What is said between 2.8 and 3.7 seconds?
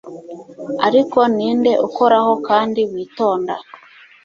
witonda